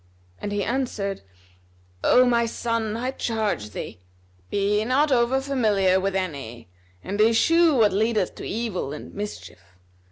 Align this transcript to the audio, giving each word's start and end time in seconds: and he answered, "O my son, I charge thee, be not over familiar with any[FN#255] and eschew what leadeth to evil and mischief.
and 0.39 0.51
he 0.51 0.63
answered, 0.63 1.21
"O 2.03 2.25
my 2.25 2.47
son, 2.47 2.97
I 2.97 3.11
charge 3.11 3.69
thee, 3.69 3.99
be 4.49 4.83
not 4.83 5.11
over 5.11 5.39
familiar 5.39 5.99
with 5.99 6.15
any[FN#255] 6.15 6.65
and 7.03 7.21
eschew 7.21 7.75
what 7.75 7.93
leadeth 7.93 8.33
to 8.33 8.43
evil 8.47 8.93
and 8.93 9.13
mischief. 9.13 9.61